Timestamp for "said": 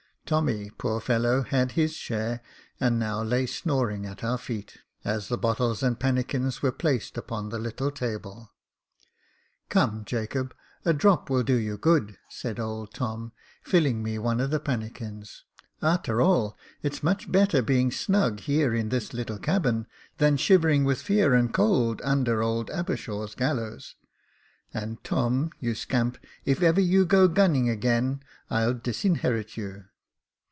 12.29-12.61